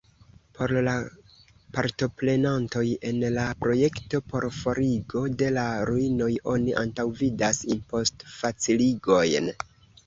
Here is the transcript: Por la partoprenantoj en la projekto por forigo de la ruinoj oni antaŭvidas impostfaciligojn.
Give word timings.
Por 0.59 0.71
la 0.85 0.93
partoprenantoj 1.75 2.83
en 3.11 3.19
la 3.37 3.45
projekto 3.65 4.23
por 4.33 4.49
forigo 4.61 5.25
de 5.43 5.53
la 5.61 5.67
ruinoj 5.93 6.33
oni 6.57 6.75
antaŭvidas 6.87 7.63
impostfaciligojn. 7.79 9.55